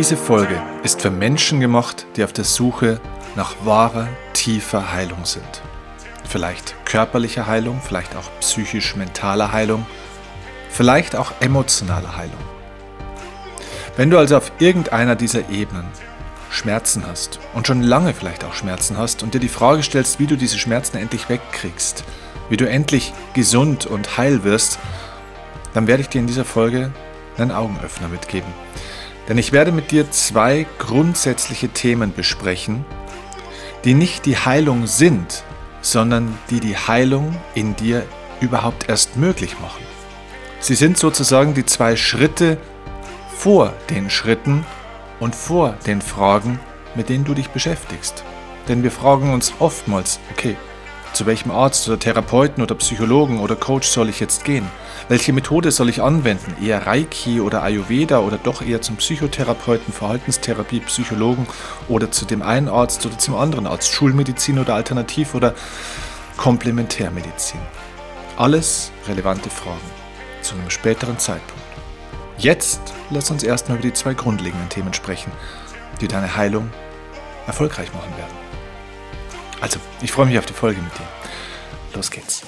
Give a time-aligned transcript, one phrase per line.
[0.00, 3.02] Diese Folge ist für Menschen gemacht, die auf der Suche
[3.36, 5.60] nach wahrer, tiefer Heilung sind.
[6.26, 9.84] Vielleicht körperliche Heilung, vielleicht auch psychisch-mentale Heilung,
[10.70, 12.40] vielleicht auch emotionale Heilung.
[13.98, 15.84] Wenn du also auf irgendeiner dieser Ebenen
[16.48, 20.26] Schmerzen hast und schon lange vielleicht auch Schmerzen hast und dir die Frage stellst, wie
[20.26, 22.04] du diese Schmerzen endlich wegkriegst,
[22.48, 24.78] wie du endlich gesund und heil wirst,
[25.74, 26.90] dann werde ich dir in dieser Folge
[27.36, 28.50] einen Augenöffner mitgeben.
[29.28, 32.84] Denn ich werde mit dir zwei grundsätzliche Themen besprechen,
[33.84, 35.44] die nicht die Heilung sind,
[35.82, 38.04] sondern die die Heilung in dir
[38.40, 39.82] überhaupt erst möglich machen.
[40.60, 42.58] Sie sind sozusagen die zwei Schritte
[43.36, 44.66] vor den Schritten
[45.20, 46.60] und vor den Fragen,
[46.94, 48.24] mit denen du dich beschäftigst.
[48.68, 50.56] Denn wir fragen uns oftmals, okay,
[51.20, 54.66] zu welchem Arzt oder Therapeuten oder Psychologen oder Coach soll ich jetzt gehen?
[55.10, 56.56] Welche Methode soll ich anwenden?
[56.64, 61.46] Eher Reiki oder Ayurveda oder doch eher zum Psychotherapeuten, Verhaltenstherapie, Psychologen
[61.88, 63.92] oder zu dem einen Arzt oder zum anderen Arzt?
[63.92, 65.54] Schulmedizin oder Alternativ oder
[66.38, 67.60] Komplementärmedizin?
[68.38, 69.78] Alles relevante Fragen
[70.40, 71.62] zu einem späteren Zeitpunkt.
[72.38, 75.32] Jetzt lass uns erstmal über die zwei grundlegenden Themen sprechen,
[76.00, 76.70] die deine Heilung
[77.46, 78.39] erfolgreich machen werden.
[79.60, 81.08] Also, ich freue mich auf die Folge mit dir.
[81.94, 82.42] Los geht's.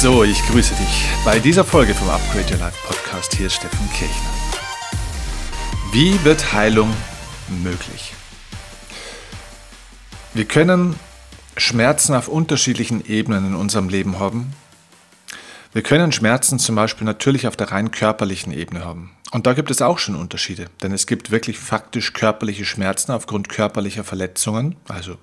[0.00, 3.34] So, ich grüße dich bei dieser Folge vom Upgrade Your Life Podcast.
[3.34, 4.30] Hier ist Steffen Kirchner.
[5.92, 6.90] Wie wird Heilung
[7.62, 8.14] möglich?
[10.32, 10.98] Wir können
[11.58, 14.54] Schmerzen auf unterschiedlichen Ebenen in unserem Leben haben.
[15.74, 19.10] Wir können Schmerzen zum Beispiel natürlich auf der rein körperlichen Ebene haben.
[19.32, 23.50] Und da gibt es auch schon Unterschiede, denn es gibt wirklich faktisch körperliche Schmerzen aufgrund
[23.50, 24.76] körperlicher Verletzungen.
[24.88, 25.18] Also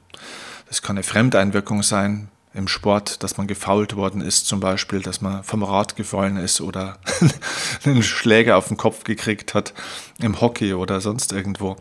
[0.67, 5.21] das kann eine Fremdeinwirkung sein, im Sport, dass man gefault worden ist, zum Beispiel, dass
[5.21, 6.97] man vom Rad gefallen ist oder
[7.85, 9.73] einen Schläger auf den Kopf gekriegt hat
[10.19, 11.77] im Hockey oder sonst irgendwo.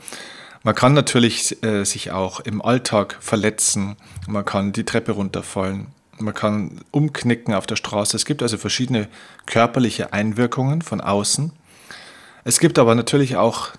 [0.62, 3.96] Man kann natürlich äh, sich auch im Alltag verletzen,
[4.26, 5.86] man kann die Treppe runterfallen,
[6.18, 8.16] man kann umknicken auf der Straße.
[8.16, 9.08] Es gibt also verschiedene
[9.46, 11.52] körperliche Einwirkungen von außen.
[12.44, 13.70] Es gibt aber natürlich auch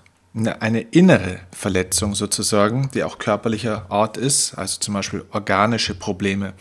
[0.46, 6.54] eine innere Verletzung sozusagen, die auch körperlicher Art ist, also zum Beispiel organische Probleme.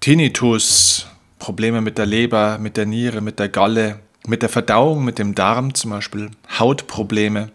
[0.00, 1.06] Tinnitus,
[1.38, 5.34] Probleme mit der Leber, mit der Niere, mit der Galle, mit der Verdauung, mit dem
[5.34, 7.50] Darm zum Beispiel, Hautprobleme,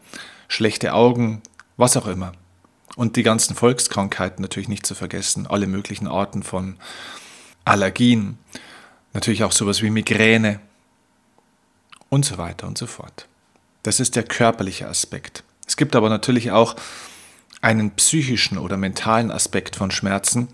[0.48, 1.42] schlechte Augen,
[1.78, 2.34] was auch immer.
[2.96, 6.78] Und die ganzen Volkskrankheiten natürlich nicht zu vergessen, alle möglichen Arten von
[7.66, 8.38] Allergien,
[9.14, 10.60] natürlich auch sowas wie Migräne
[12.10, 13.28] und so weiter und so fort.
[13.84, 15.44] Das ist der körperliche Aspekt.
[15.68, 16.76] Es gibt aber natürlich auch
[17.62, 20.48] einen psychischen oder mentalen Aspekt von Schmerzen,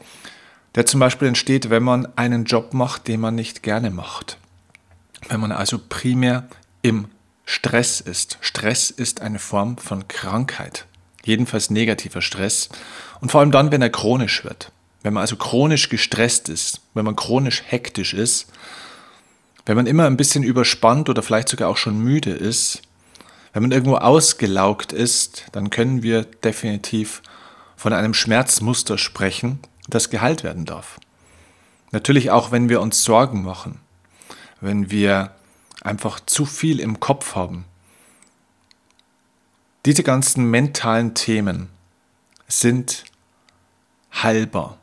[0.76, 4.38] der zum Beispiel entsteht, wenn man einen Job macht, den man nicht gerne macht.
[5.28, 6.48] Wenn man also primär
[6.82, 7.08] im
[7.46, 8.38] Stress ist.
[8.42, 10.86] Stress ist eine Form von Krankheit,
[11.26, 12.70] jedenfalls negativer Stress
[13.22, 14.72] und vor allem dann, wenn er chronisch wird.
[15.02, 18.52] Wenn man also chronisch gestresst ist, wenn man chronisch hektisch ist,
[19.66, 22.84] wenn man immer ein bisschen überspannt oder vielleicht sogar auch schon müde ist,
[23.54, 27.22] wenn man irgendwo ausgelaugt ist, dann können wir definitiv
[27.76, 31.00] von einem Schmerzmuster sprechen, das geheilt werden darf.
[31.92, 33.80] Natürlich auch, wenn wir uns Sorgen machen,
[34.62, 35.32] wenn wir
[35.82, 37.66] einfach zu viel im Kopf haben.
[39.86, 41.70] Diese ganzen mentalen Themen
[42.48, 43.06] sind
[44.14, 44.78] heilbar.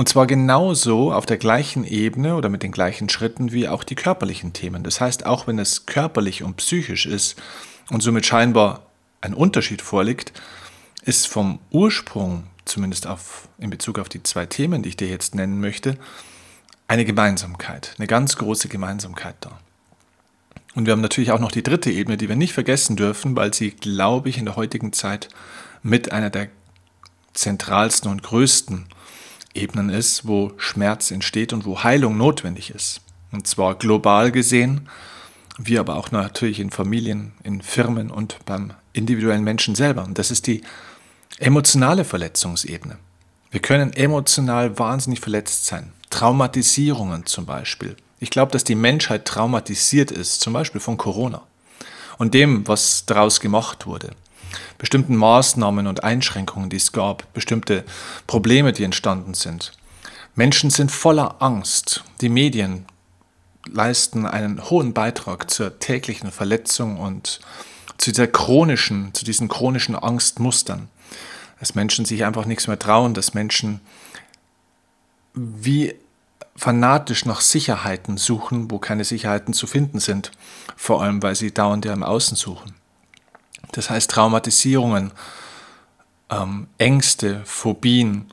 [0.00, 3.96] Und zwar genauso auf der gleichen Ebene oder mit den gleichen Schritten wie auch die
[3.96, 4.82] körperlichen Themen.
[4.82, 7.36] Das heißt, auch wenn es körperlich und psychisch ist
[7.90, 8.86] und somit scheinbar
[9.20, 10.32] ein Unterschied vorliegt,
[11.02, 15.34] ist vom Ursprung, zumindest auf, in Bezug auf die zwei Themen, die ich dir jetzt
[15.34, 15.98] nennen möchte,
[16.88, 19.58] eine Gemeinsamkeit, eine ganz große Gemeinsamkeit da.
[20.74, 23.52] Und wir haben natürlich auch noch die dritte Ebene, die wir nicht vergessen dürfen, weil
[23.52, 25.28] sie, glaube ich, in der heutigen Zeit
[25.82, 26.48] mit einer der
[27.34, 28.86] zentralsten und größten
[29.54, 33.00] Ebenen ist, wo Schmerz entsteht und wo Heilung notwendig ist.
[33.32, 34.88] Und zwar global gesehen,
[35.58, 40.04] wie aber auch natürlich in Familien, in Firmen und beim individuellen Menschen selber.
[40.04, 40.62] Und das ist die
[41.38, 42.98] emotionale Verletzungsebene.
[43.50, 45.92] Wir können emotional wahnsinnig verletzt sein.
[46.10, 47.96] Traumatisierungen zum Beispiel.
[48.18, 51.42] Ich glaube, dass die Menschheit traumatisiert ist, zum Beispiel von Corona
[52.18, 54.10] und dem, was daraus gemacht wurde.
[54.78, 57.84] Bestimmten Maßnahmen und Einschränkungen, die es gab, bestimmte
[58.26, 59.72] Probleme, die entstanden sind.
[60.34, 62.04] Menschen sind voller Angst.
[62.20, 62.86] Die Medien
[63.66, 67.40] leisten einen hohen Beitrag zur täglichen Verletzung und
[67.98, 70.88] zu dieser chronischen, zu diesen chronischen Angstmustern.
[71.58, 73.80] Dass Menschen sich einfach nichts mehr trauen, dass Menschen
[75.34, 75.94] wie
[76.56, 80.30] fanatisch nach Sicherheiten suchen, wo keine Sicherheiten zu finden sind,
[80.76, 82.74] vor allem weil sie dauernd ja im Außen suchen.
[83.72, 85.12] Das heißt Traumatisierungen,
[86.30, 88.32] ähm, Ängste, Phobien,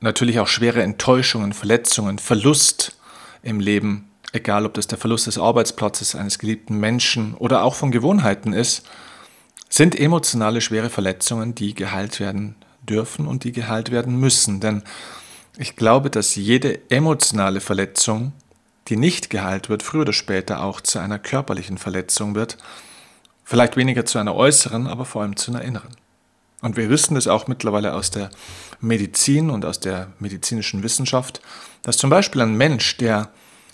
[0.00, 2.96] natürlich auch schwere Enttäuschungen, Verletzungen, Verlust
[3.42, 7.90] im Leben, egal ob das der Verlust des Arbeitsplatzes eines geliebten Menschen oder auch von
[7.90, 8.86] Gewohnheiten ist,
[9.68, 14.60] sind emotionale schwere Verletzungen, die geheilt werden dürfen und die geheilt werden müssen.
[14.60, 14.82] Denn
[15.56, 18.32] ich glaube, dass jede emotionale Verletzung,
[18.88, 22.58] die nicht geheilt wird, früher oder später auch zu einer körperlichen Verletzung wird.
[23.50, 25.96] Vielleicht weniger zu einer äußeren, aber vor allem zu einer inneren.
[26.62, 28.30] Und wir wissen es auch mittlerweile aus der
[28.80, 31.40] Medizin und aus der medizinischen Wissenschaft,
[31.82, 33.30] dass zum Beispiel ein Mensch, der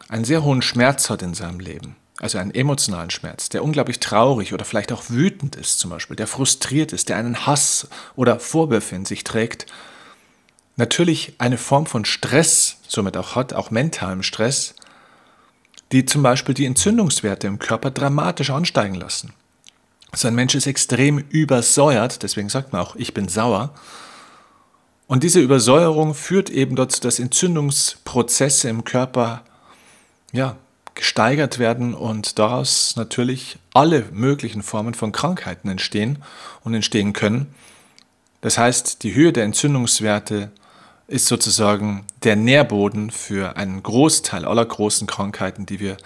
[0.08, 4.54] einen sehr hohen Schmerz hat in seinem Leben, also einen emotionalen Schmerz, der unglaublich traurig
[4.54, 8.96] oder vielleicht auch wütend ist zum Beispiel, der frustriert ist, der einen Hass oder Vorwürfe
[8.96, 9.66] in sich trägt,
[10.76, 14.74] natürlich eine Form von Stress somit auch hat, auch mentalem Stress,
[15.92, 19.34] die zum Beispiel die Entzündungswerte im Körper dramatisch ansteigen lassen.
[20.14, 23.74] So ein Mensch ist extrem übersäuert, deswegen sagt man auch, ich bin sauer.
[25.06, 29.42] Und diese Übersäuerung führt eben dazu, dass Entzündungsprozesse im Körper
[30.32, 30.56] ja,
[30.94, 36.22] gesteigert werden und daraus natürlich alle möglichen Formen von Krankheiten entstehen
[36.64, 37.54] und entstehen können.
[38.40, 40.50] Das heißt, die Höhe der Entzündungswerte
[41.08, 45.96] ist sozusagen der Nährboden für einen Großteil aller großen Krankheiten, die wir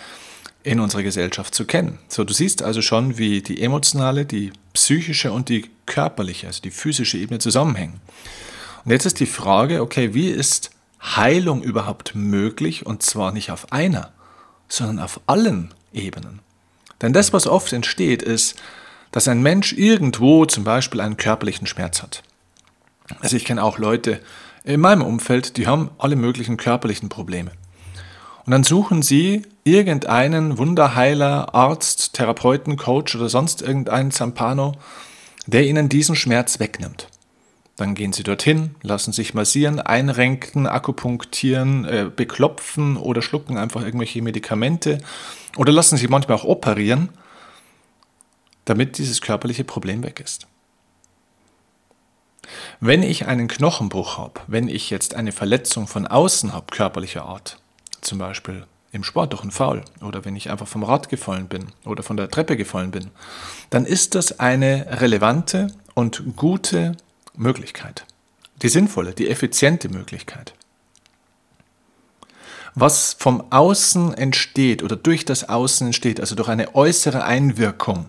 [0.62, 1.98] in unserer Gesellschaft zu kennen.
[2.08, 6.70] So, du siehst also schon, wie die emotionale, die psychische und die körperliche, also die
[6.70, 8.00] physische Ebene zusammenhängen.
[8.84, 10.70] Und jetzt ist die Frage, okay, wie ist
[11.02, 14.12] Heilung überhaupt möglich und zwar nicht auf einer,
[14.68, 16.40] sondern auf allen Ebenen?
[17.00, 18.56] Denn das, was oft entsteht, ist,
[19.12, 22.22] dass ein Mensch irgendwo zum Beispiel einen körperlichen Schmerz hat.
[23.20, 24.20] Also ich kenne auch Leute,
[24.62, 27.50] in meinem Umfeld, die haben alle möglichen körperlichen Probleme.
[28.46, 34.72] Und dann suchen sie irgendeinen Wunderheiler, Arzt, Therapeuten, Coach oder sonst irgendeinen Zampano,
[35.46, 37.08] der ihnen diesen Schmerz wegnimmt.
[37.76, 44.20] Dann gehen sie dorthin, lassen sich massieren, einrenken, akupunktieren, äh, beklopfen oder schlucken einfach irgendwelche
[44.20, 44.98] Medikamente
[45.56, 47.08] oder lassen sich manchmal auch operieren,
[48.66, 50.46] damit dieses körperliche Problem weg ist.
[52.80, 57.60] Wenn ich einen Knochenbruch habe, wenn ich jetzt eine Verletzung von außen habe, körperlicher Art,
[58.00, 61.66] zum Beispiel im Sport durch einen Foul oder wenn ich einfach vom Rad gefallen bin
[61.84, 63.10] oder von der Treppe gefallen bin,
[63.70, 66.96] dann ist das eine relevante und gute
[67.36, 68.04] Möglichkeit.
[68.62, 70.54] Die sinnvolle, die effiziente Möglichkeit.
[72.74, 78.06] Was vom Außen entsteht oder durch das Außen entsteht, also durch eine äußere Einwirkung,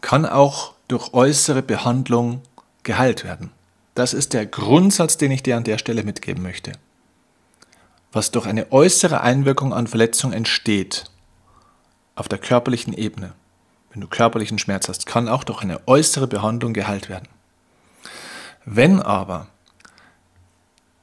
[0.00, 2.42] kann auch durch äußere Behandlung
[2.82, 3.50] geheilt werden.
[3.94, 6.72] Das ist der Grundsatz, den ich dir an der Stelle mitgeben möchte.
[8.12, 11.04] Was durch eine äußere Einwirkung an Verletzung entsteht,
[12.14, 13.32] auf der körperlichen Ebene,
[13.90, 17.28] wenn du körperlichen Schmerz hast, kann auch durch eine äußere Behandlung geheilt werden.
[18.66, 19.48] Wenn aber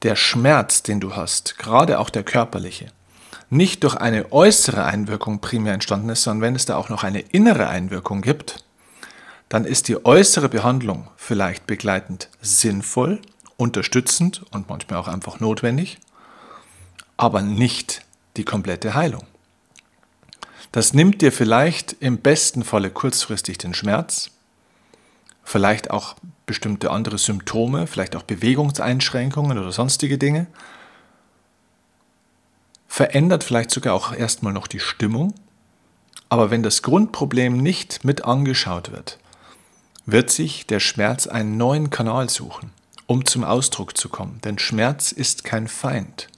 [0.02, 2.86] der Schmerz, den du hast, gerade auch der körperliche,
[3.50, 7.20] nicht durch eine äußere Einwirkung primär entstanden ist, sondern wenn es da auch noch eine
[7.20, 8.64] innere Einwirkung gibt,
[9.48, 13.20] dann ist die äußere Behandlung vielleicht begleitend sinnvoll,
[13.56, 15.98] unterstützend und manchmal auch einfach notwendig,
[17.20, 18.00] aber nicht
[18.38, 19.26] die komplette Heilung.
[20.72, 24.30] Das nimmt dir vielleicht im besten Falle kurzfristig den Schmerz,
[25.44, 26.14] vielleicht auch
[26.46, 30.46] bestimmte andere Symptome, vielleicht auch Bewegungseinschränkungen oder sonstige Dinge,
[32.88, 35.34] verändert vielleicht sogar auch erstmal noch die Stimmung,
[36.30, 39.18] aber wenn das Grundproblem nicht mit angeschaut wird,
[40.06, 42.72] wird sich der Schmerz einen neuen Kanal suchen,
[43.06, 44.40] um zum Ausdruck zu kommen.
[44.42, 46.29] Denn Schmerz ist kein Feind.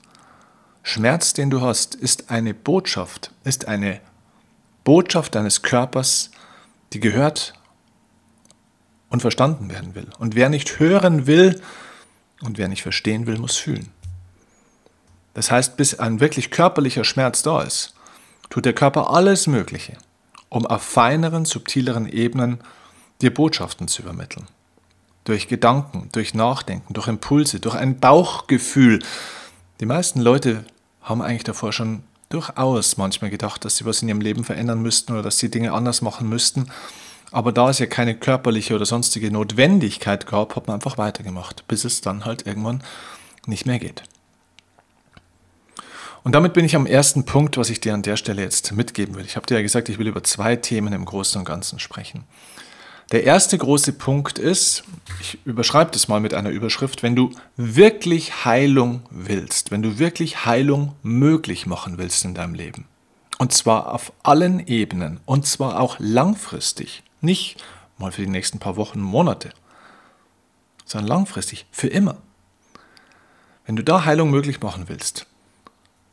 [0.82, 4.00] Schmerz, den du hast, ist eine Botschaft, ist eine
[4.84, 6.30] Botschaft deines Körpers,
[6.92, 7.54] die gehört
[9.08, 10.08] und verstanden werden will.
[10.18, 11.60] Und wer nicht hören will
[12.40, 13.90] und wer nicht verstehen will, muss fühlen.
[15.34, 17.94] Das heißt, bis ein wirklich körperlicher Schmerz da ist,
[18.50, 19.96] tut der Körper alles Mögliche,
[20.48, 22.60] um auf feineren, subtileren Ebenen
[23.22, 24.46] dir Botschaften zu übermitteln.
[25.24, 28.98] Durch Gedanken, durch Nachdenken, durch Impulse, durch ein Bauchgefühl.
[29.82, 30.64] Die meisten Leute
[31.00, 35.12] haben eigentlich davor schon durchaus manchmal gedacht, dass sie was in ihrem Leben verändern müssten
[35.12, 36.70] oder dass sie Dinge anders machen müssten.
[37.32, 41.84] Aber da es ja keine körperliche oder sonstige Notwendigkeit gab, hat man einfach weitergemacht, bis
[41.84, 42.84] es dann halt irgendwann
[43.46, 44.04] nicht mehr geht.
[46.22, 49.16] Und damit bin ich am ersten Punkt, was ich dir an der Stelle jetzt mitgeben
[49.16, 49.24] will.
[49.24, 52.22] Ich habe dir ja gesagt, ich will über zwei Themen im Großen und Ganzen sprechen.
[53.12, 54.84] Der erste große Punkt ist,
[55.20, 60.46] ich überschreibe das mal mit einer Überschrift, wenn du wirklich Heilung willst, wenn du wirklich
[60.46, 62.86] Heilung möglich machen willst in deinem Leben.
[63.36, 67.62] Und zwar auf allen Ebenen und zwar auch langfristig, nicht
[67.98, 69.50] mal für die nächsten paar Wochen, Monate,
[70.86, 72.16] sondern langfristig, für immer.
[73.66, 75.26] Wenn du da Heilung möglich machen willst,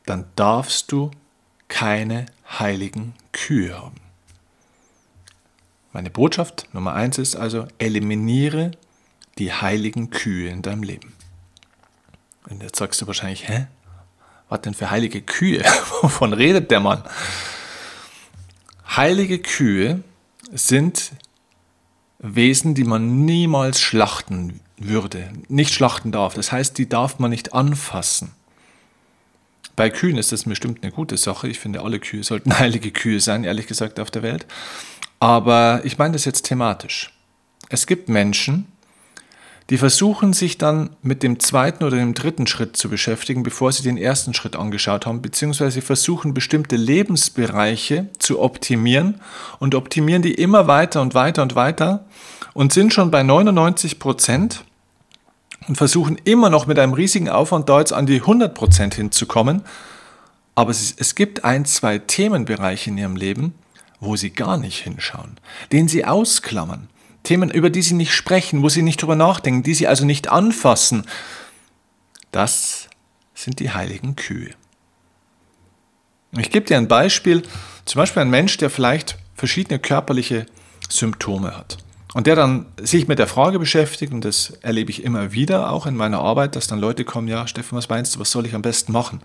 [0.05, 1.11] dann darfst du
[1.69, 2.25] keine
[2.59, 4.08] heiligen Kühe haben.
[5.91, 8.71] Meine Botschaft Nummer eins ist also, eliminiere
[9.37, 11.13] die heiligen Kühe in deinem Leben.
[12.49, 13.67] Und jetzt sagst du wahrscheinlich, hä?
[14.49, 15.63] Was denn für heilige Kühe?
[16.01, 17.03] Wovon redet der Mann?
[18.95, 20.03] Heilige Kühe
[20.51, 21.11] sind
[22.17, 26.33] Wesen, die man niemals schlachten würde, nicht schlachten darf.
[26.33, 28.31] Das heißt, die darf man nicht anfassen.
[29.79, 31.47] Bei Kühen ist das bestimmt eine gute Sache.
[31.47, 34.45] Ich finde, alle Kühe sollten heilige Kühe sein, ehrlich gesagt, auf der Welt.
[35.21, 37.13] Aber ich meine das jetzt thematisch.
[37.69, 38.65] Es gibt Menschen,
[39.69, 43.83] die versuchen sich dann mit dem zweiten oder dem dritten Schritt zu beschäftigen, bevor sie
[43.83, 49.21] den ersten Schritt angeschaut haben, beziehungsweise versuchen bestimmte Lebensbereiche zu optimieren
[49.59, 52.03] und optimieren die immer weiter und weiter und weiter
[52.53, 54.65] und sind schon bei 99 Prozent
[55.67, 59.63] und versuchen immer noch mit einem riesigen Aufwand da jetzt an die 100 Prozent hinzukommen.
[60.55, 63.53] Aber es, es gibt ein, zwei Themenbereiche in ihrem Leben,
[63.99, 65.39] wo sie gar nicht hinschauen,
[65.71, 66.89] den sie ausklammern.
[67.23, 70.29] Themen, über die sie nicht sprechen, wo sie nicht drüber nachdenken, die sie also nicht
[70.29, 71.05] anfassen.
[72.31, 72.87] Das
[73.33, 74.51] sind die heiligen Kühe.
[76.37, 77.43] Ich gebe dir ein Beispiel,
[77.85, 80.45] zum Beispiel ein Mensch, der vielleicht verschiedene körperliche
[80.89, 81.77] Symptome hat.
[82.13, 85.85] Und der dann sich mit der Frage beschäftigt, und das erlebe ich immer wieder auch
[85.85, 88.55] in meiner Arbeit, dass dann Leute kommen, ja, Steffen, was meinst du, was soll ich
[88.55, 89.21] am besten machen?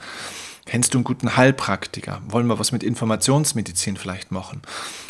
[0.66, 2.22] Kennst du einen guten Heilpraktiker?
[2.26, 4.62] Wollen wir was mit Informationsmedizin vielleicht machen?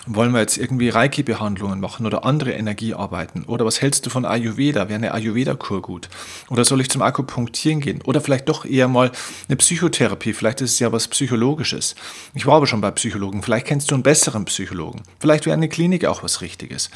[0.04, 3.44] Wollen wir jetzt irgendwie Reiki-Behandlungen machen oder andere Energiearbeiten?
[3.44, 4.88] Oder was hältst du von Ayurveda?
[4.88, 6.08] Wäre eine Ayurveda-Kur gut?
[6.50, 8.02] Oder soll ich zum Akupunktieren gehen?
[8.02, 9.12] Oder vielleicht doch eher mal
[9.48, 10.32] eine Psychotherapie?
[10.32, 11.94] Vielleicht ist es ja was Psychologisches.
[12.34, 13.42] Ich war aber schon bei Psychologen.
[13.44, 15.02] Vielleicht kennst du einen besseren Psychologen.
[15.20, 16.90] Vielleicht wäre eine Klinik auch was Richtiges.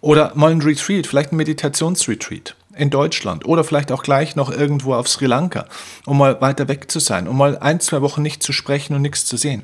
[0.00, 4.94] Oder mal ein Retreat, vielleicht ein Meditationsretreat in Deutschland oder vielleicht auch gleich noch irgendwo
[4.94, 5.66] auf Sri Lanka,
[6.06, 9.02] um mal weiter weg zu sein, um mal ein, zwei Wochen nicht zu sprechen und
[9.02, 9.62] nichts zu sehen.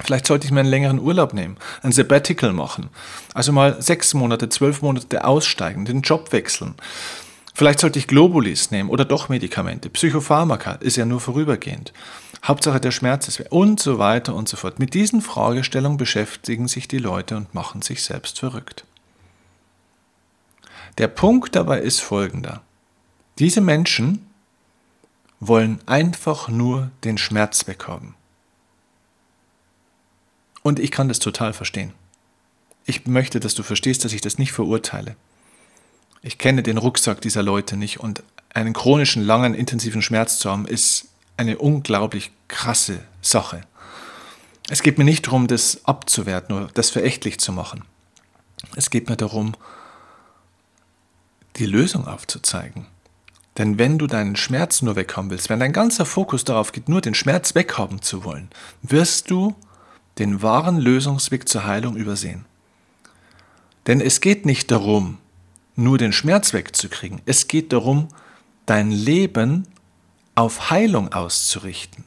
[0.00, 2.88] Vielleicht sollte ich mir einen längeren Urlaub nehmen, ein Sabbatical machen.
[3.34, 6.74] Also mal sechs Monate, zwölf Monate aussteigen, den Job wechseln.
[7.52, 9.90] Vielleicht sollte ich Globulis nehmen oder doch Medikamente.
[9.90, 11.92] Psychopharmaka ist ja nur vorübergehend.
[12.44, 14.78] Hauptsache der Schmerz ist weg und so weiter und so fort.
[14.78, 18.84] Mit diesen Fragestellungen beschäftigen sich die Leute und machen sich selbst verrückt.
[20.98, 22.62] Der Punkt dabei ist folgender.
[23.38, 24.26] Diese Menschen
[25.38, 28.14] wollen einfach nur den Schmerz weghaben.
[30.62, 31.92] Und ich kann das total verstehen.
[32.84, 35.14] Ich möchte, dass du verstehst, dass ich das nicht verurteile.
[36.20, 40.66] Ich kenne den Rucksack dieser Leute nicht und einen chronischen, langen, intensiven Schmerz zu haben,
[40.66, 43.60] ist eine unglaublich krasse Sache.
[44.68, 47.84] Es geht mir nicht darum, das abzuwerten oder das verächtlich zu machen.
[48.74, 49.54] Es geht mir darum,
[51.58, 52.86] die Lösung aufzuzeigen.
[53.58, 57.00] Denn wenn du deinen Schmerz nur weghaben willst, wenn dein ganzer Fokus darauf geht, nur
[57.00, 58.48] den Schmerz weghaben zu wollen,
[58.82, 59.56] wirst du
[60.18, 62.44] den wahren Lösungsweg zur Heilung übersehen.
[63.86, 65.18] Denn es geht nicht darum,
[65.74, 67.20] nur den Schmerz wegzukriegen.
[67.24, 68.08] Es geht darum,
[68.66, 69.66] dein Leben
[70.34, 72.04] auf Heilung auszurichten.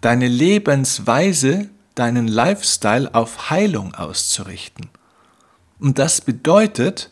[0.00, 4.90] Deine Lebensweise, deinen Lifestyle auf Heilung auszurichten.
[5.80, 7.10] Und das bedeutet,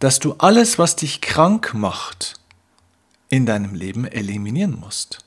[0.00, 2.34] dass du alles, was dich krank macht,
[3.28, 5.18] in deinem Leben eliminieren musst.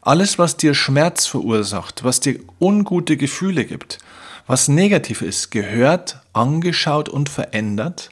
[0.00, 3.98] Alles, was dir Schmerz verursacht, was dir ungute Gefühle gibt,
[4.46, 8.10] was negativ ist, gehört angeschaut und verändert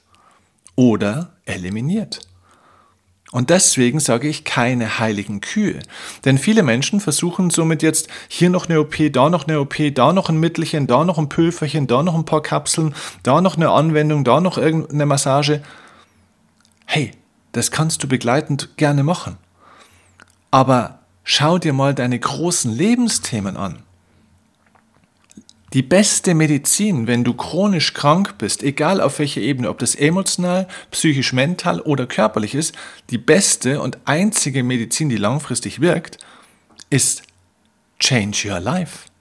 [0.74, 2.20] oder eliminiert.
[3.32, 5.80] Und deswegen sage ich keine heiligen Kühe.
[6.26, 10.12] Denn viele Menschen versuchen somit jetzt hier noch eine OP, da noch eine OP, da
[10.12, 13.70] noch ein Mittelchen, da noch ein Pülferchen, da noch ein paar Kapseln, da noch eine
[13.70, 15.62] Anwendung, da noch irgendeine Massage.
[16.84, 17.12] Hey,
[17.52, 19.38] das kannst du begleitend gerne machen.
[20.50, 23.82] Aber schau dir mal deine großen Lebensthemen an.
[25.72, 30.68] Die beste Medizin, wenn du chronisch krank bist, egal auf welcher Ebene, ob das emotional,
[30.90, 32.74] psychisch, mental oder körperlich ist,
[33.08, 36.18] die beste und einzige Medizin, die langfristig wirkt,
[36.90, 37.22] ist
[37.98, 39.12] Change Your Life.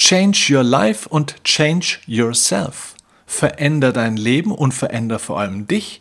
[0.00, 2.94] Change your life und change yourself.
[3.26, 6.00] Veränder dein Leben und veränder vor allem dich.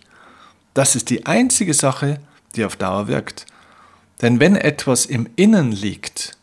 [0.74, 2.22] Das ist die einzige Sache,
[2.56, 3.46] die auf Dauer wirkt.
[4.22, 6.38] Denn wenn etwas im Innen liegt,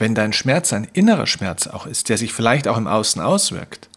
[0.00, 3.90] wenn dein Schmerz ein innerer Schmerz auch ist, der sich vielleicht auch im Außen auswirkt,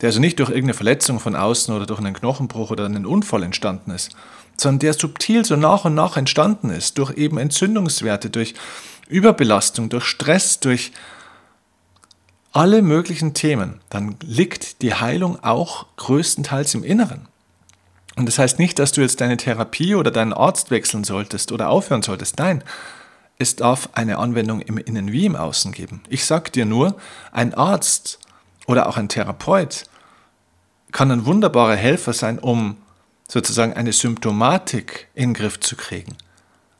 [0.00, 3.44] der also nicht durch irgendeine Verletzung von außen oder durch einen Knochenbruch oder einen Unfall
[3.44, 4.10] entstanden ist,
[4.56, 8.54] sondern der subtil so nach und nach entstanden ist, durch eben Entzündungswerte, durch
[9.08, 10.90] Überbelastung, durch Stress, durch
[12.50, 17.28] alle möglichen Themen, dann liegt die Heilung auch größtenteils im Inneren.
[18.16, 21.68] Und das heißt nicht, dass du jetzt deine Therapie oder deinen Arzt wechseln solltest oder
[21.68, 22.38] aufhören solltest.
[22.38, 22.64] Nein,
[23.38, 26.02] es darf eine Anwendung im Innen wie im Außen geben.
[26.08, 26.96] Ich sage dir nur,
[27.32, 28.18] ein Arzt
[28.66, 29.84] oder auch ein Therapeut
[30.92, 32.76] kann ein wunderbarer Helfer sein, um
[33.28, 36.16] sozusagen eine Symptomatik in den Griff zu kriegen.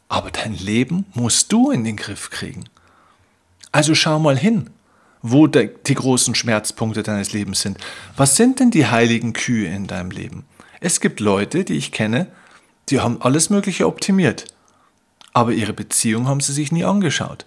[0.09, 2.65] Aber dein Leben musst du in den Griff kriegen.
[3.73, 4.71] Also schau mal hin,
[5.21, 7.79] wo die großen Schmerzpunkte deines Lebens sind.
[8.17, 10.45] Was sind denn die heiligen Kühe in deinem Leben?
[10.81, 12.29] Es gibt Leute, die ich kenne,
[12.89, 14.45] die haben alles Mögliche optimiert,
[15.37, 17.45] aber ihre Beziehung haben sie sich nie angeschaut.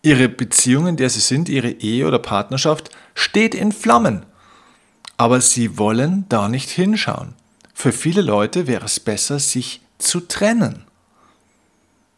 [0.00, 4.24] Ihre Beziehung, in der sie sind, ihre Ehe oder Partnerschaft, steht in Flammen.
[5.18, 7.34] Aber sie wollen da nicht hinschauen.
[7.74, 10.86] Für viele Leute wäre es besser, sich zu trennen.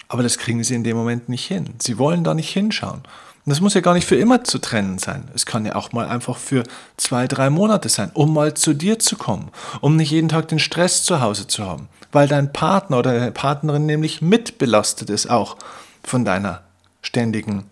[0.06, 1.74] Aber das kriegen sie in dem Moment nicht hin.
[1.82, 3.00] Sie wollen da nicht hinschauen.
[3.00, 5.28] Und das muss ja gar nicht für immer zu trennen sein.
[5.34, 6.62] Es kann ja auch mal einfach für
[6.98, 10.60] zwei, drei Monate sein, um mal zu dir zu kommen, um nicht jeden Tag den
[10.60, 15.56] Stress zu Hause zu haben, weil dein Partner oder deine Partnerin nämlich mitbelastet ist auch
[16.02, 16.62] von deiner
[17.02, 17.64] ständigen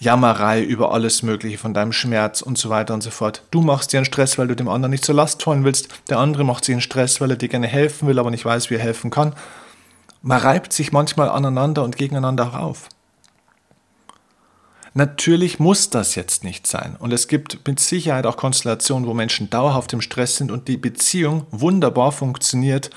[0.00, 3.42] Jammerei über alles Mögliche, von deinem Schmerz und so weiter und so fort.
[3.50, 5.88] Du machst dir einen Stress, weil du dem anderen nicht zur Last fallen willst.
[6.08, 8.70] Der andere macht sich einen Stress, weil er dir gerne helfen will, aber nicht weiß,
[8.70, 9.34] wie er helfen kann.
[10.22, 12.88] Man reibt sich manchmal aneinander und gegeneinander auf.
[14.94, 16.96] Natürlich muss das jetzt nicht sein.
[16.98, 20.76] Und es gibt mit Sicherheit auch Konstellationen, wo Menschen dauerhaft im Stress sind und die
[20.76, 22.90] Beziehung wunderbar funktioniert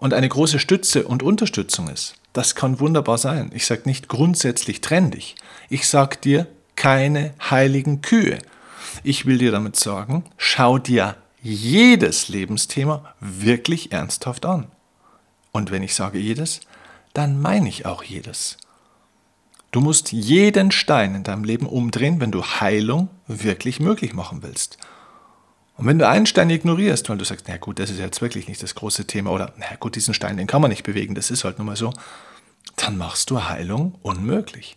[0.00, 2.14] und eine große Stütze und Unterstützung ist.
[2.32, 3.50] Das kann wunderbar sein.
[3.54, 5.36] Ich sage nicht grundsätzlich trenn dich.
[5.68, 8.38] Ich sage dir keine heiligen Kühe.
[9.04, 14.66] Ich will dir damit sagen, schau dir jedes Lebensthema wirklich ernsthaft an.
[15.52, 16.60] Und wenn ich sage jedes,
[17.12, 18.56] dann meine ich auch jedes.
[19.70, 24.78] Du musst jeden Stein in deinem Leben umdrehen, wenn du Heilung wirklich möglich machen willst.
[25.80, 28.48] Und wenn du einen Stein ignorierst, weil du sagst, na gut, das ist jetzt wirklich
[28.48, 31.30] nicht das große Thema oder na gut, diesen Stein, den kann man nicht bewegen, das
[31.30, 31.94] ist halt nun mal so,
[32.76, 34.76] dann machst du Heilung unmöglich.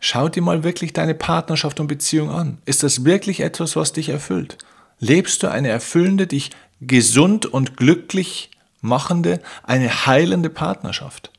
[0.00, 2.58] Schau dir mal wirklich deine Partnerschaft und Beziehung an.
[2.64, 4.58] Ist das wirklich etwas, was dich erfüllt?
[5.00, 11.32] Lebst du eine erfüllende, dich gesund und glücklich machende, eine heilende Partnerschaft?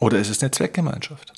[0.00, 1.34] Oder ist es eine Zweckgemeinschaft?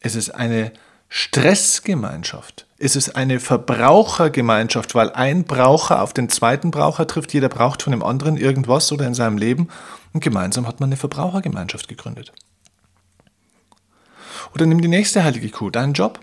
[0.00, 0.72] Ist es eine
[1.08, 2.66] Stressgemeinschaft?
[2.82, 7.92] Ist es eine Verbrauchergemeinschaft, weil ein Braucher auf den zweiten Braucher trifft, jeder braucht von
[7.92, 9.68] dem anderen irgendwas oder in seinem Leben
[10.12, 12.32] und gemeinsam hat man eine Verbrauchergemeinschaft gegründet.
[14.52, 16.18] Oder nimm die nächste heilige Kuh, deinen Job.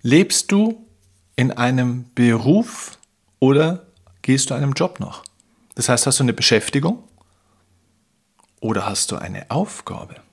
[0.00, 0.86] Lebst du
[1.36, 2.98] in einem Beruf
[3.38, 3.84] oder
[4.22, 5.24] gehst du einem Job noch?
[5.74, 7.04] Das heißt, hast du eine Beschäftigung
[8.60, 10.25] oder hast du eine Aufgabe?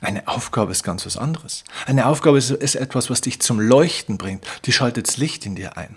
[0.00, 1.64] Eine Aufgabe ist ganz was anderes.
[1.86, 4.46] Eine Aufgabe ist, ist, etwas, was dich zum Leuchten bringt.
[4.64, 5.96] Die schaltet das Licht in dir ein.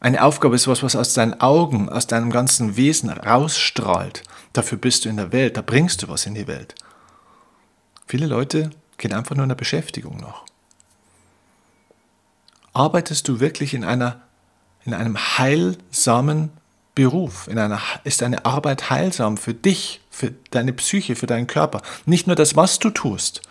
[0.00, 4.22] Eine Aufgabe ist was, was aus deinen Augen, aus deinem ganzen Wesen rausstrahlt.
[4.52, 6.74] Dafür bist du in der Welt, da bringst du was in die Welt.
[8.06, 10.44] Viele Leute gehen einfach nur in der Beschäftigung noch.
[12.74, 14.20] Arbeitest du wirklich in, einer,
[14.84, 16.50] in einem heilsamen
[16.96, 21.82] Beruf, in einer, ist deine Arbeit heilsam für dich, für deine Psyche, für deinen Körper.
[22.06, 23.42] Nicht nur das, was du tust,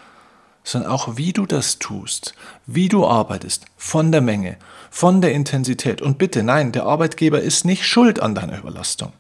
[0.64, 2.34] sondern auch wie du das tust,
[2.66, 4.58] wie du arbeitest, von der Menge,
[4.90, 6.02] von der Intensität.
[6.02, 9.14] Und bitte, nein, der Arbeitgeber ist nicht schuld an deiner Überlastung.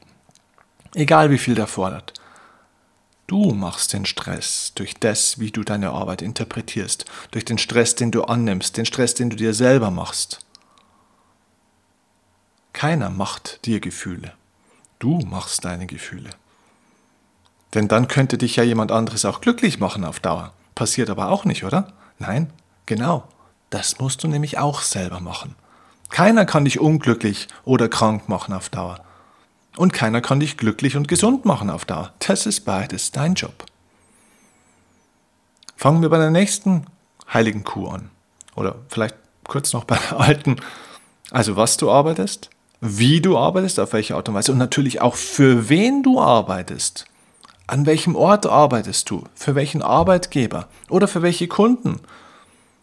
[0.96, 2.14] Egal wie viel der fordert.
[3.28, 8.12] Du machst den Stress durch das, wie du deine Arbeit interpretierst, durch den Stress, den
[8.12, 10.45] du annimmst, den Stress, den du dir selber machst.
[12.76, 14.34] Keiner macht dir Gefühle.
[15.00, 16.30] Du machst deine Gefühle.
[17.74, 20.52] Denn dann könnte dich ja jemand anderes auch glücklich machen auf Dauer.
[20.76, 21.94] Passiert aber auch nicht, oder?
[22.20, 22.52] Nein,
[22.86, 23.24] genau.
[23.70, 25.56] Das musst du nämlich auch selber machen.
[26.10, 29.00] Keiner kann dich unglücklich oder krank machen auf Dauer.
[29.78, 32.12] Und keiner kann dich glücklich und gesund machen auf Dauer.
[32.20, 33.66] Das ist beides dein Job.
[35.78, 36.88] Fangen wir bei der nächsten
[37.34, 38.12] heiligen Kuh an.
[38.54, 39.16] Oder vielleicht
[39.48, 40.58] kurz noch bei der alten.
[41.32, 42.50] Also was du arbeitest,
[42.82, 47.06] wie du arbeitest, auf welche Art und Weise und natürlich auch für wen du arbeitest.
[47.68, 49.24] An welchem Ort arbeitest du?
[49.34, 50.68] Für welchen Arbeitgeber?
[50.90, 52.00] Oder für welche Kunden?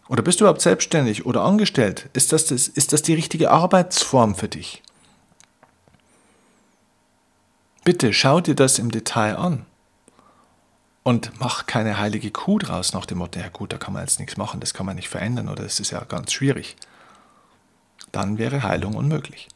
[0.09, 2.09] Oder bist du überhaupt selbstständig oder angestellt?
[2.13, 4.83] Ist das, das, ist das die richtige Arbeitsform für dich?
[7.83, 9.65] Bitte schau dir das im Detail an.
[11.03, 14.19] Und mach keine heilige Kuh draus nach dem Motto, ja gut, da kann man jetzt
[14.19, 16.77] nichts machen, das kann man nicht verändern oder das ist ja ganz schwierig.
[18.13, 19.49] Dann wäre Heilung unmöglich.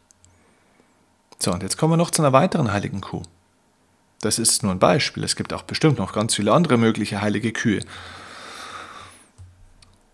[1.39, 3.23] So, und jetzt kommen wir noch zu einer weiteren heiligen Kuh.
[4.21, 5.23] Das ist nur ein Beispiel.
[5.23, 7.83] Es gibt auch bestimmt noch ganz viele andere mögliche heilige Kühe.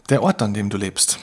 [0.09, 1.19] Der Ort, an dem du lebst.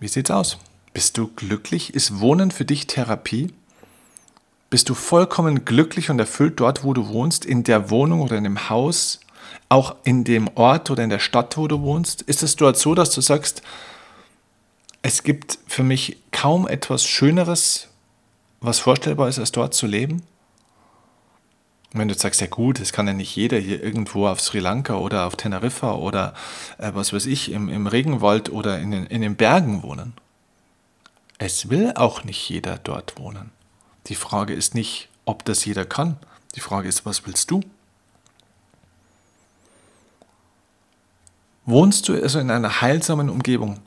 [0.00, 0.58] Wie sieht's aus?
[0.94, 1.92] Bist du glücklich?
[1.94, 3.52] Ist Wohnen für dich Therapie?
[4.70, 8.44] Bist du vollkommen glücklich und erfüllt dort, wo du wohnst, in der Wohnung oder in
[8.44, 9.20] dem Haus,
[9.68, 12.22] auch in dem Ort oder in der Stadt, wo du wohnst?
[12.22, 13.62] Ist es dort so, dass du sagst,
[15.02, 17.88] es gibt für mich kaum etwas Schöneres,
[18.64, 20.22] was vorstellbar ist, als dort zu leben?
[21.92, 24.94] Wenn du sagst, ja gut, es kann ja nicht jeder hier irgendwo auf Sri Lanka
[24.94, 26.34] oder auf Teneriffa oder
[26.78, 30.14] äh, was weiß ich, im, im Regenwald oder in den, in den Bergen wohnen.
[31.38, 33.50] Es will auch nicht jeder dort wohnen.
[34.08, 36.16] Die Frage ist nicht, ob das jeder kann.
[36.56, 37.60] Die Frage ist, was willst du?
[41.64, 43.80] Wohnst du also in einer heilsamen Umgebung?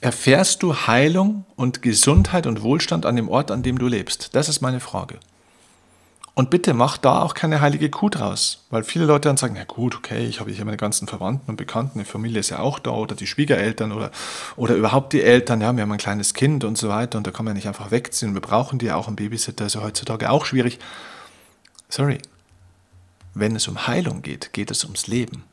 [0.00, 4.34] Erfährst du Heilung und Gesundheit und Wohlstand an dem Ort, an dem du lebst?
[4.34, 5.18] Das ist meine Frage.
[6.34, 9.64] Und bitte mach da auch keine heilige Kuh draus, weil viele Leute dann sagen, na
[9.64, 12.78] gut, okay, ich habe hier meine ganzen Verwandten und Bekannten, die Familie ist ja auch
[12.78, 14.10] da oder die Schwiegereltern oder,
[14.54, 17.30] oder überhaupt die Eltern, ja, wir haben ein kleines Kind und so weiter und da
[17.30, 18.34] kann man nicht einfach wegziehen.
[18.34, 20.78] Wir brauchen die ja auch, ein Babysitter ist ja heutzutage auch schwierig.
[21.88, 22.18] Sorry,
[23.32, 25.44] wenn es um Heilung geht, geht es ums Leben.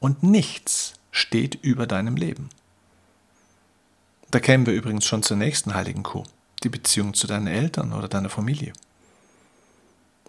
[0.00, 2.48] Und nichts steht über deinem Leben.
[4.30, 6.24] Da kämen wir übrigens schon zur nächsten heiligen Kuh,
[6.62, 8.72] die Beziehung zu deinen Eltern oder deiner Familie.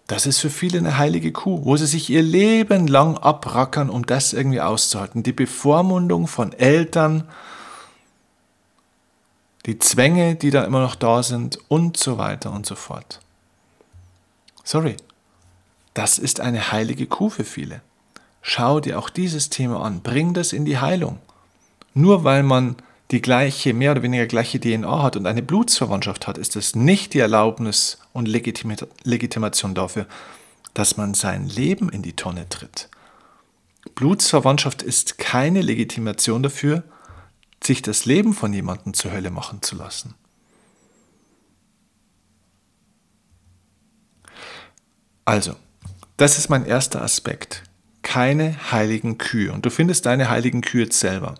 [0.06, 4.06] Das ist für viele eine heilige Kuh, wo sie sich ihr Leben lang abrackern, um
[4.06, 5.22] das irgendwie auszuhalten.
[5.22, 7.28] Die Bevormundung von Eltern,
[9.66, 13.20] die Zwänge, die da immer noch da sind und so weiter und so fort.
[14.64, 14.96] Sorry,
[15.92, 17.82] das ist eine heilige Kuh für viele.
[18.40, 21.18] Schau dir auch dieses Thema an, bring das in die Heilung.
[21.92, 22.76] Nur weil man
[23.10, 27.14] die gleiche, mehr oder weniger gleiche DNA hat und eine Blutsverwandtschaft hat, ist es nicht
[27.14, 30.06] die Erlaubnis und Legitimation dafür,
[30.74, 32.88] dass man sein Leben in die Tonne tritt.
[33.94, 36.84] Blutsverwandtschaft ist keine Legitimation dafür,
[37.64, 40.14] sich das Leben von jemandem zur Hölle machen zu lassen.
[45.24, 45.56] Also,
[46.16, 47.62] das ist mein erster Aspekt.
[48.02, 49.52] Keine heiligen Kühe.
[49.52, 51.34] Und du findest deine heiligen Kühe selber.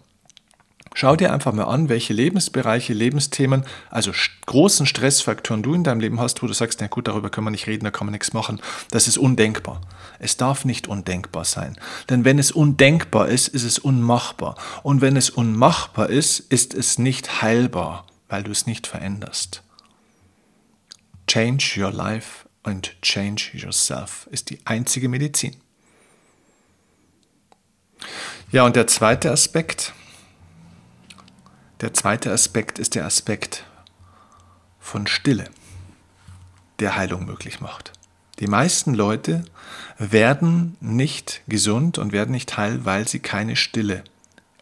[1.00, 4.10] Schau dir einfach mal an, welche Lebensbereiche, Lebensthemen, also
[4.46, 7.52] großen Stressfaktoren du in deinem Leben hast, wo du sagst, na gut, darüber können wir
[7.52, 8.60] nicht reden, da kann man nichts machen.
[8.90, 9.80] Das ist undenkbar.
[10.18, 11.78] Es darf nicht undenkbar sein.
[12.10, 14.56] Denn wenn es undenkbar ist, ist es unmachbar.
[14.82, 19.62] Und wenn es unmachbar ist, ist es nicht heilbar, weil du es nicht veränderst.
[21.28, 25.54] Change your life and change yourself ist die einzige Medizin.
[28.50, 29.92] Ja, und der zweite Aspekt,
[31.80, 33.64] der zweite Aspekt ist der Aspekt
[34.80, 35.44] von Stille,
[36.80, 37.92] der Heilung möglich macht.
[38.40, 39.44] Die meisten Leute
[39.98, 44.04] werden nicht gesund und werden nicht heil, weil sie keine Stille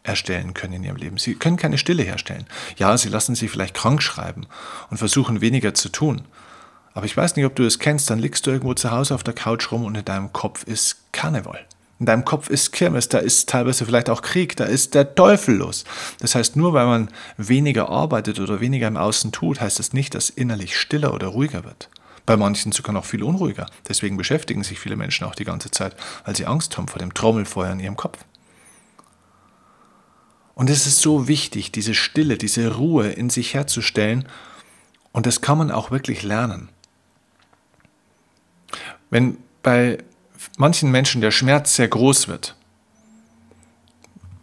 [0.02, 1.18] erstellen können in ihrem Leben.
[1.18, 2.46] Sie können keine Stille herstellen.
[2.76, 4.46] Ja, sie lassen sich vielleicht krank schreiben
[4.90, 6.22] und versuchen weniger zu tun.
[6.94, 9.24] Aber ich weiß nicht, ob du es kennst, dann liegst du irgendwo zu Hause auf
[9.24, 11.66] der Couch rum und in deinem Kopf ist Karneval.
[11.98, 15.56] In deinem Kopf ist Kirmes, da ist teilweise vielleicht auch Krieg, da ist der Teufel
[15.56, 15.84] los.
[16.20, 20.14] Das heißt, nur weil man weniger arbeitet oder weniger im Außen tut, heißt das nicht,
[20.14, 21.88] dass innerlich stiller oder ruhiger wird.
[22.26, 23.66] Bei manchen sogar noch viel unruhiger.
[23.88, 27.14] Deswegen beschäftigen sich viele Menschen auch die ganze Zeit, weil sie Angst haben vor dem
[27.14, 28.18] Trommelfeuer in ihrem Kopf.
[30.54, 34.26] Und es ist so wichtig, diese Stille, diese Ruhe in sich herzustellen.
[35.12, 36.68] Und das kann man auch wirklich lernen.
[39.08, 39.98] Wenn bei
[40.56, 42.56] manchen Menschen der Schmerz sehr groß wird,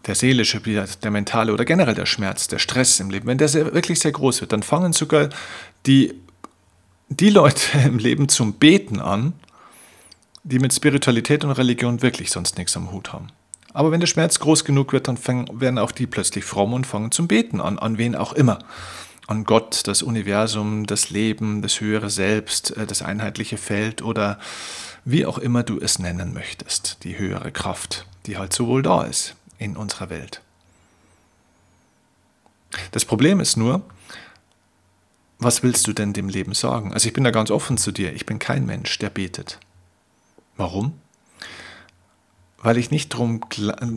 [0.06, 3.74] der seelische, der mentale oder generell der Schmerz, der Stress im Leben, wenn der sehr,
[3.74, 5.30] wirklich sehr groß wird, dann fangen sogar
[5.86, 6.14] die,
[7.10, 9.34] die Leute im Leben zum Beten an,
[10.44, 13.28] die mit Spiritualität und Religion wirklich sonst nichts am Hut haben.
[13.74, 16.86] Aber wenn der Schmerz groß genug wird, dann fangen, werden auch die plötzlich fromm und
[16.86, 18.60] fangen zum Beten an, an wen auch immer.
[19.26, 24.38] An Gott, das Universum, das Leben, das höhere Selbst, äh, das einheitliche Feld oder
[25.06, 29.04] wie auch immer du es nennen möchtest, die höhere Kraft, die halt so wohl da
[29.04, 30.42] ist in unserer Welt.
[32.92, 33.82] Das Problem ist nur,
[35.40, 36.94] was willst du denn dem Leben sagen?
[36.94, 39.60] Also ich bin da ganz offen zu dir, ich bin kein Mensch, der betet.
[40.56, 40.94] Warum?
[42.64, 43.42] weil ich nicht drum,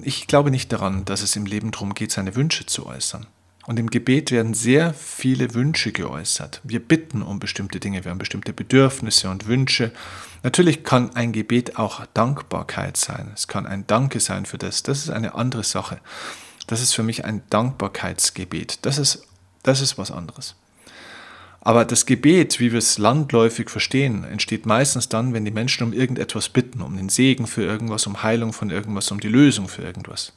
[0.03, 3.27] ich glaube nicht daran, dass es im Leben darum geht, seine Wünsche zu äußern.
[3.67, 6.61] Und im Gebet werden sehr viele Wünsche geäußert.
[6.63, 9.91] Wir bitten um bestimmte Dinge, wir haben bestimmte Bedürfnisse und Wünsche.
[10.45, 13.33] Natürlich kann ein Gebet auch Dankbarkeit sein.
[13.35, 14.85] Es kann ein Danke sein für das.
[14.85, 15.99] Das ist eine andere Sache.
[16.69, 18.87] Das ist für mich ein Dankbarkeitsgebet.
[18.87, 19.27] Das ist,
[19.65, 20.55] das ist was anderes.
[21.61, 25.93] Aber das Gebet, wie wir es landläufig verstehen, entsteht meistens dann, wenn die Menschen um
[25.93, 29.83] irgendetwas bitten, um den Segen für irgendwas, um Heilung von irgendwas, um die Lösung für
[29.83, 30.33] irgendwas.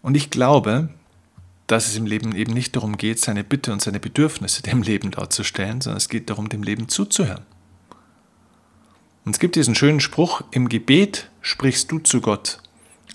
[0.00, 0.88] Und ich glaube,
[1.66, 5.10] dass es im Leben eben nicht darum geht, seine Bitte und seine Bedürfnisse dem Leben
[5.10, 7.44] darzustellen, sondern es geht darum, dem Leben zuzuhören.
[9.24, 12.58] Und es gibt diesen schönen Spruch, im Gebet sprichst du zu Gott,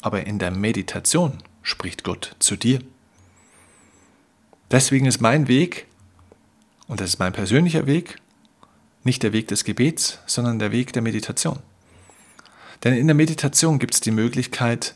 [0.02, 2.80] aber in der Meditation spricht Gott zu dir.
[4.72, 5.86] Deswegen ist mein Weg,
[6.88, 8.20] und das ist mein persönlicher Weg,
[9.04, 11.60] nicht der Weg des Gebets, sondern der Weg der Meditation.
[12.84, 14.96] Denn in der Meditation gibt es die Möglichkeit,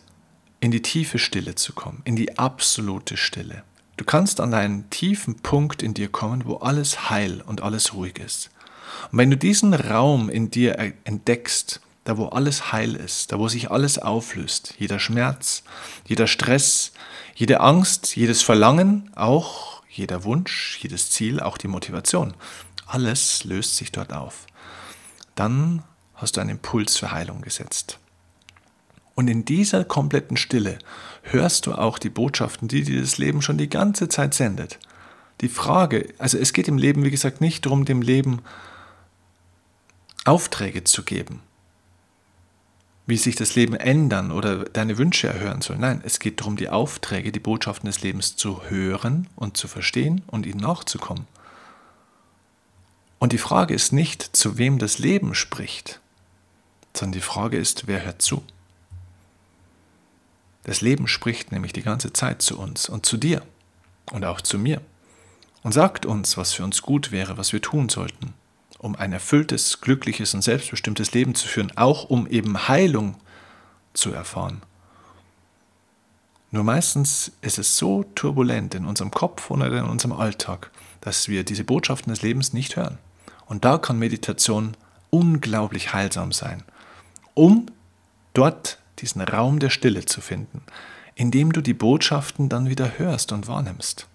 [0.63, 3.63] in die tiefe Stille zu kommen, in die absolute Stille.
[3.97, 8.17] Du kannst an einen tiefen Punkt in dir kommen, wo alles heil und alles ruhig
[8.17, 8.49] ist.
[9.11, 13.49] Und wenn du diesen Raum in dir entdeckst, da wo alles heil ist, da wo
[13.49, 15.63] sich alles auflöst, jeder Schmerz,
[16.05, 16.93] jeder Stress,
[17.35, 22.35] jede Angst, jedes Verlangen, auch jeder Wunsch, jedes Ziel, auch die Motivation,
[22.85, 24.47] alles löst sich dort auf.
[25.35, 25.83] Dann
[26.15, 27.99] hast du einen Impuls für Heilung gesetzt.
[29.15, 30.79] Und in dieser kompletten Stille
[31.21, 34.79] hörst du auch die Botschaften, die dir das Leben schon die ganze Zeit sendet.
[35.41, 38.41] Die Frage, also es geht im Leben, wie gesagt, nicht darum, dem Leben
[40.25, 41.41] Aufträge zu geben,
[43.05, 45.77] wie sich das Leben ändern oder deine Wünsche erhören soll.
[45.77, 50.21] Nein, es geht darum, die Aufträge, die Botschaften des Lebens zu hören und zu verstehen
[50.27, 51.27] und ihnen nachzukommen.
[53.19, 55.99] Und die Frage ist nicht, zu wem das Leben spricht,
[56.95, 58.43] sondern die Frage ist, wer hört zu.
[60.63, 63.43] Das Leben spricht nämlich die ganze Zeit zu uns und zu dir
[64.11, 64.81] und auch zu mir
[65.63, 68.33] und sagt uns, was für uns gut wäre, was wir tun sollten,
[68.77, 73.15] um ein erfülltes, glückliches und selbstbestimmtes Leben zu führen, auch um eben Heilung
[73.93, 74.61] zu erfahren.
[76.51, 80.69] Nur meistens ist es so turbulent in unserem Kopf oder in unserem Alltag,
[81.01, 82.99] dass wir diese Botschaften des Lebens nicht hören.
[83.47, 84.77] Und da kann Meditation
[85.09, 86.63] unglaublich heilsam sein,
[87.33, 87.65] um
[88.33, 90.61] dort diesen Raum der Stille zu finden,
[91.13, 94.07] in dem du die Botschaften dann wieder hörst und wahrnimmst.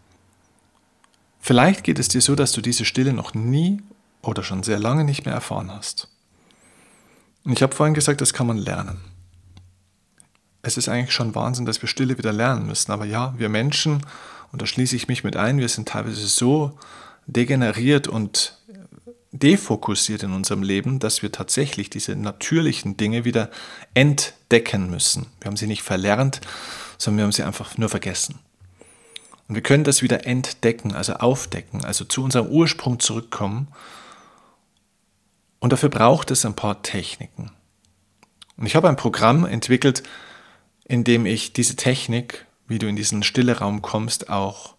[1.39, 3.83] Vielleicht geht es dir so, dass du diese Stille noch nie
[4.23, 6.09] oder schon sehr lange nicht mehr erfahren hast.
[7.45, 8.99] Und ich habe vorhin gesagt, das kann man lernen.
[10.63, 12.91] Es ist eigentlich schon Wahnsinn, dass wir Stille wieder lernen müssen.
[12.91, 14.05] Aber ja, wir Menschen,
[14.53, 16.79] und da schließe ich mich mit ein, wir sind teilweise so
[17.27, 18.59] degeneriert und
[19.33, 23.51] defokussiert in unserem Leben, dass wir tatsächlich diese natürlichen Dinge wieder
[23.95, 25.27] entdecken müssen.
[25.41, 26.41] Wir haben sie nicht verlernt,
[26.97, 28.39] sondern wir haben sie einfach nur vergessen.
[29.49, 33.69] Und wir können das wieder entdecken, also aufdecken, also zu unserem Ursprung zurückkommen.
[35.59, 37.51] Und dafür braucht es ein paar Techniken.
[38.57, 40.03] Und ich habe ein Programm entwickelt,
[40.85, 44.75] in dem ich diese Technik, wie du in diesen Stilleraum kommst, auch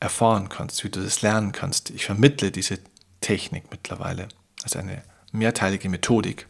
[0.00, 1.90] erfahren kannst, wie du das lernen kannst.
[1.90, 2.78] Ich vermittle diese
[3.20, 4.28] Technik mittlerweile,
[4.62, 5.02] also eine
[5.32, 6.46] mehrteilige Methodik.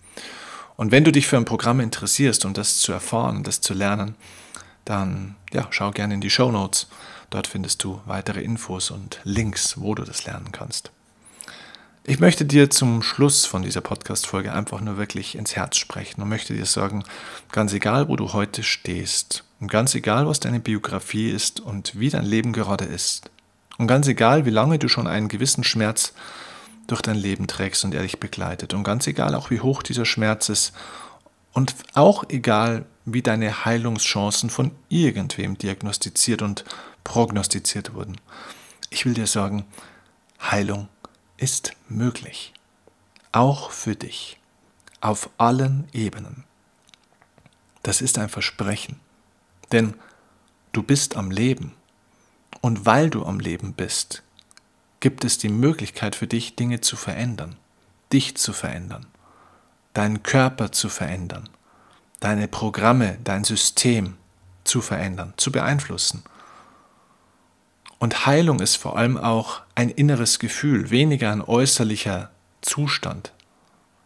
[0.76, 4.14] Und wenn du dich für ein Programm interessierst, um das zu erfahren, das zu lernen,
[4.84, 6.88] dann ja, schau gerne in die Show Notes.
[7.30, 10.90] Dort findest du weitere Infos und Links, wo du das lernen kannst.
[12.04, 16.30] Ich möchte dir zum Schluss von dieser Podcast-Folge einfach nur wirklich ins Herz sprechen und
[16.30, 17.04] möchte dir sagen,
[17.52, 22.08] ganz egal, wo du heute stehst und ganz egal, was deine Biografie ist und wie
[22.08, 23.30] dein Leben gerade ist
[23.76, 26.12] und ganz egal, wie lange du schon einen gewissen Schmerz
[26.88, 28.74] durch dein Leben trägst und er dich begleitet.
[28.74, 30.72] Und ganz egal auch, wie hoch dieser Schmerz ist
[31.52, 36.64] und auch egal, wie deine Heilungschancen von irgendwem diagnostiziert und
[37.04, 38.16] prognostiziert wurden.
[38.90, 39.64] Ich will dir sagen,
[40.40, 40.88] Heilung
[41.36, 42.52] ist möglich.
[43.32, 44.38] Auch für dich.
[45.00, 46.44] Auf allen Ebenen.
[47.82, 48.98] Das ist ein Versprechen.
[49.72, 49.94] Denn
[50.72, 51.74] du bist am Leben.
[52.60, 54.22] Und weil du am Leben bist,
[55.00, 57.56] gibt es die Möglichkeit für dich, Dinge zu verändern,
[58.12, 59.06] dich zu verändern,
[59.94, 61.48] deinen Körper zu verändern,
[62.20, 64.16] deine Programme, dein System
[64.64, 66.22] zu verändern, zu beeinflussen.
[67.98, 72.30] Und Heilung ist vor allem auch ein inneres Gefühl, weniger ein äußerlicher
[72.60, 73.32] Zustand.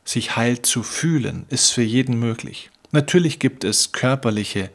[0.04, 2.70] Sich heil zu fühlen, ist für jeden möglich.
[2.90, 4.70] Natürlich gibt es körperliche,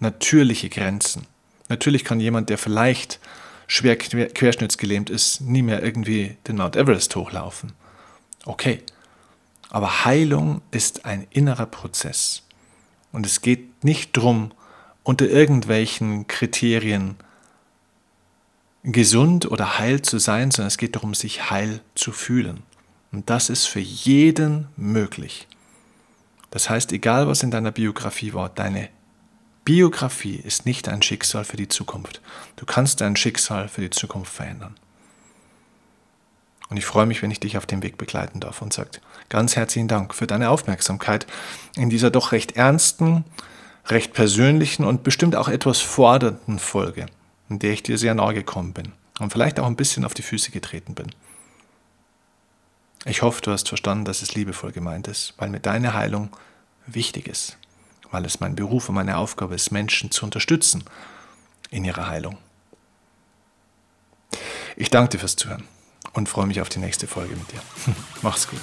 [0.00, 1.26] natürliche Grenzen.
[1.68, 3.20] Natürlich kann jemand, der vielleicht
[3.72, 7.72] schwer querschnittsgelähmt ist, nie mehr irgendwie den Mount Everest hochlaufen.
[8.44, 8.82] Okay,
[9.70, 12.42] aber Heilung ist ein innerer Prozess.
[13.12, 14.52] Und es geht nicht darum,
[15.04, 17.16] unter irgendwelchen Kriterien
[18.82, 22.64] gesund oder heil zu sein, sondern es geht darum, sich heil zu fühlen.
[23.10, 25.48] Und das ist für jeden möglich.
[26.50, 28.90] Das heißt, egal was in deiner Biografie war, deine
[29.64, 32.20] Biografie ist nicht ein Schicksal für die Zukunft.
[32.56, 34.74] Du kannst dein Schicksal für die Zukunft verändern.
[36.68, 38.90] Und ich freue mich, wenn ich dich auf dem Weg begleiten darf und sage
[39.28, 41.26] ganz herzlichen Dank für deine Aufmerksamkeit
[41.76, 43.24] in dieser doch recht ernsten,
[43.86, 47.06] recht persönlichen und bestimmt auch etwas fordernden Folge,
[47.48, 50.22] in der ich dir sehr nahe gekommen bin und vielleicht auch ein bisschen auf die
[50.22, 51.08] Füße getreten bin.
[53.04, 56.30] Ich hoffe, du hast verstanden, dass es liebevoll gemeint ist, weil mir deine Heilung
[56.86, 57.58] wichtig ist,
[58.12, 60.84] weil es mein Beruf und meine Aufgabe ist, Menschen zu unterstützen
[61.70, 62.38] in ihrer Heilung.
[64.76, 65.64] Ich danke dir fürs Zuhören
[66.12, 67.60] und freue mich auf die nächste Folge mit dir.
[68.22, 68.62] Mach's gut.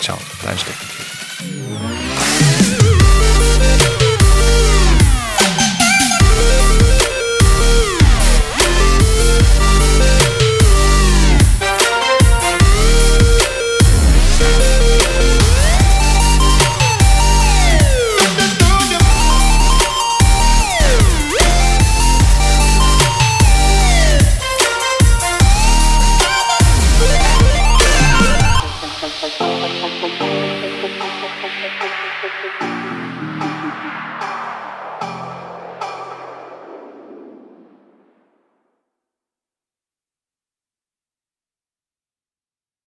[0.00, 2.05] Ciao, dein Steffen.